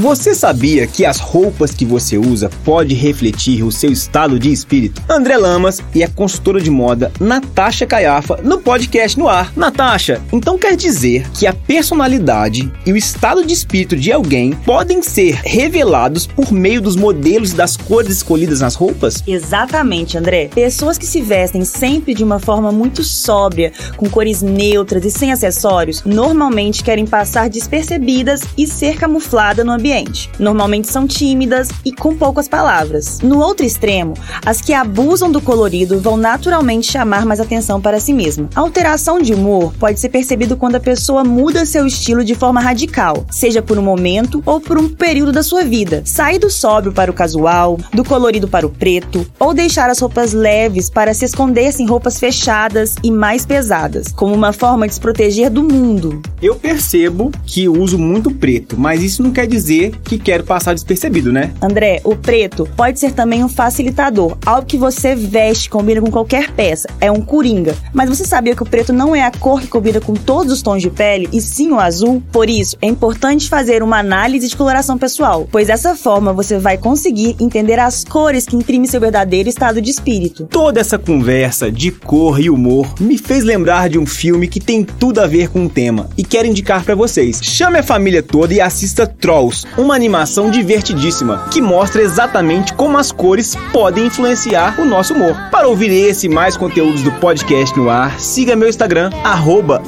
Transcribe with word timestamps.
Você 0.00 0.34
sabia 0.34 0.86
que 0.86 1.04
as 1.04 1.18
roupas 1.18 1.72
que 1.72 1.84
você 1.84 2.16
usa 2.16 2.48
pode 2.64 2.94
refletir 2.94 3.62
o 3.62 3.70
seu 3.70 3.92
estado 3.92 4.38
de 4.38 4.50
espírito? 4.50 5.02
André 5.06 5.36
Lamas 5.36 5.82
e 5.94 6.02
a 6.02 6.08
consultora 6.08 6.58
de 6.58 6.70
moda 6.70 7.12
Natasha 7.20 7.86
Caiafa 7.86 8.38
no 8.42 8.62
podcast 8.62 9.18
no 9.18 9.28
ar. 9.28 9.52
Natasha, 9.54 10.22
então 10.32 10.56
quer 10.56 10.74
dizer 10.74 11.28
que 11.34 11.46
a 11.46 11.52
personalidade 11.52 12.72
e 12.86 12.92
o 12.94 12.96
estado 12.96 13.44
de 13.44 13.52
espírito 13.52 13.94
de 13.94 14.10
alguém 14.10 14.52
podem 14.64 15.02
ser 15.02 15.34
revelados 15.44 16.26
por 16.26 16.50
meio 16.50 16.80
dos 16.80 16.96
modelos 16.96 17.52
e 17.52 17.56
das 17.56 17.76
cores 17.76 18.10
escolhidas 18.10 18.60
nas 18.60 18.74
roupas? 18.74 19.22
Exatamente, 19.26 20.16
André. 20.16 20.48
Pessoas 20.48 20.96
que 20.96 21.06
se 21.06 21.20
vestem 21.20 21.62
sempre 21.62 22.14
de 22.14 22.24
uma 22.24 22.38
forma 22.38 22.72
muito 22.72 23.04
sóbria, 23.04 23.70
com 23.98 24.08
cores 24.08 24.40
neutras 24.40 25.04
e 25.04 25.10
sem 25.10 25.30
acessórios, 25.30 26.02
normalmente 26.06 26.82
querem 26.82 27.04
passar 27.04 27.50
despercebidas 27.50 28.40
e 28.56 28.66
ser 28.66 28.96
camuflada 28.96 29.62
no 29.62 29.72
ambiente. 29.72 29.89
Normalmente 30.38 30.88
são 30.88 31.06
tímidas 31.06 31.68
e 31.84 31.92
com 31.92 32.16
poucas 32.16 32.48
palavras. 32.48 33.20
No 33.20 33.38
outro 33.40 33.64
extremo, 33.64 34.14
as 34.44 34.60
que 34.60 34.72
abusam 34.72 35.30
do 35.30 35.40
colorido 35.40 35.98
vão 35.98 36.16
naturalmente 36.16 36.90
chamar 36.90 37.26
mais 37.26 37.40
atenção 37.40 37.80
para 37.80 38.00
si 38.00 38.12
mesma. 38.12 38.48
A 38.54 38.60
alteração 38.60 39.20
de 39.20 39.34
humor 39.34 39.72
pode 39.78 39.98
ser 39.98 40.08
percebido 40.08 40.56
quando 40.56 40.76
a 40.76 40.80
pessoa 40.80 41.24
muda 41.24 41.66
seu 41.66 41.86
estilo 41.86 42.24
de 42.24 42.34
forma 42.34 42.60
radical, 42.60 43.26
seja 43.30 43.62
por 43.62 43.78
um 43.78 43.82
momento 43.82 44.42
ou 44.46 44.60
por 44.60 44.78
um 44.78 44.88
período 44.88 45.32
da 45.32 45.42
sua 45.42 45.64
vida. 45.64 46.02
Sair 46.04 46.38
do 46.38 46.50
sóbrio 46.50 46.92
para 46.92 47.10
o 47.10 47.14
casual, 47.14 47.78
do 47.92 48.04
colorido 48.04 48.48
para 48.48 48.66
o 48.66 48.70
preto, 48.70 49.26
ou 49.38 49.54
deixar 49.54 49.88
as 49.90 49.98
roupas 49.98 50.32
leves 50.32 50.90
para 50.90 51.14
se 51.14 51.24
esconder 51.24 51.60
em 51.78 51.86
roupas 51.86 52.18
fechadas 52.18 52.96
e 53.02 53.10
mais 53.10 53.46
pesadas, 53.46 54.08
como 54.08 54.34
uma 54.34 54.52
forma 54.52 54.88
de 54.88 54.94
se 54.94 55.00
proteger 55.00 55.50
do 55.50 55.62
mundo. 55.62 56.20
Eu 56.42 56.54
percebo 56.54 57.30
que 57.44 57.68
uso 57.68 57.98
muito 57.98 58.30
preto, 58.30 58.78
mas 58.78 59.02
isso 59.02 59.22
não 59.22 59.30
quer 59.30 59.46
dizer 59.46 59.69
que 60.04 60.18
quero 60.18 60.44
passar 60.44 60.74
despercebido, 60.74 61.32
né? 61.32 61.52
André, 61.62 62.00
o 62.04 62.16
preto 62.16 62.68
pode 62.76 62.98
ser 62.98 63.12
também 63.12 63.44
um 63.44 63.48
facilitador, 63.48 64.36
algo 64.44 64.66
que 64.66 64.76
você 64.76 65.14
veste, 65.14 65.70
combina 65.70 66.00
com 66.00 66.10
qualquer 66.10 66.50
peça. 66.52 66.88
É 67.00 67.10
um 67.10 67.20
coringa. 67.20 67.76
Mas 67.92 68.08
você 68.08 68.24
sabia 68.24 68.54
que 68.56 68.62
o 68.62 68.66
preto 68.66 68.92
não 68.92 69.14
é 69.14 69.22
a 69.22 69.30
cor 69.30 69.60
que 69.60 69.68
combina 69.68 70.00
com 70.00 70.14
todos 70.14 70.52
os 70.52 70.62
tons 70.62 70.82
de 70.82 70.90
pele, 70.90 71.28
e 71.32 71.40
sim 71.40 71.70
o 71.70 71.78
azul? 71.78 72.22
Por 72.32 72.48
isso, 72.50 72.76
é 72.82 72.86
importante 72.86 73.48
fazer 73.48 73.82
uma 73.82 73.98
análise 73.98 74.48
de 74.48 74.56
coloração 74.56 74.98
pessoal, 74.98 75.48
pois 75.50 75.68
dessa 75.68 75.94
forma 75.94 76.32
você 76.32 76.58
vai 76.58 76.76
conseguir 76.76 77.36
entender 77.40 77.78
as 77.78 78.04
cores 78.04 78.46
que 78.46 78.56
imprimem 78.56 78.88
seu 78.88 79.00
verdadeiro 79.00 79.48
estado 79.48 79.80
de 79.80 79.90
espírito. 79.90 80.46
Toda 80.46 80.80
essa 80.80 80.98
conversa 80.98 81.70
de 81.70 81.90
cor 81.90 82.40
e 82.40 82.50
humor 82.50 82.94
me 83.00 83.16
fez 83.16 83.44
lembrar 83.44 83.88
de 83.88 83.98
um 83.98 84.06
filme 84.06 84.48
que 84.48 84.60
tem 84.60 84.84
tudo 84.84 85.20
a 85.20 85.26
ver 85.26 85.48
com 85.48 85.66
o 85.66 85.68
tema 85.68 86.08
e 86.16 86.24
quero 86.24 86.48
indicar 86.48 86.84
para 86.84 86.94
vocês. 86.94 87.40
Chame 87.42 87.78
a 87.78 87.82
família 87.82 88.22
toda 88.22 88.54
e 88.54 88.60
assista 88.60 89.06
Trolls, 89.06 89.59
uma 89.76 89.94
animação 89.94 90.50
divertidíssima 90.50 91.46
que 91.50 91.60
mostra 91.60 92.02
exatamente 92.02 92.72
como 92.74 92.98
as 92.98 93.12
cores 93.12 93.56
podem 93.72 94.06
influenciar 94.06 94.80
o 94.80 94.84
nosso 94.84 95.14
humor. 95.14 95.36
Para 95.50 95.68
ouvir 95.68 95.90
esse 95.90 96.26
e 96.26 96.28
mais 96.28 96.56
conteúdos 96.56 97.02
do 97.02 97.12
podcast 97.12 97.76
no 97.76 97.88
ar, 97.88 98.20
siga 98.20 98.56
meu 98.56 98.68
Instagram, 98.68 99.10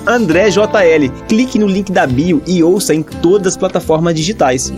AndréJL. 0.06 1.11
Clique 1.28 1.59
no 1.59 1.67
link 1.67 1.93
da 1.93 2.06
bio 2.06 2.43
e 2.47 2.62
ouça 2.62 2.95
em 2.95 3.03
todas 3.03 3.48
as 3.48 3.56
plataformas 3.56 4.15
digitais. 4.15 4.73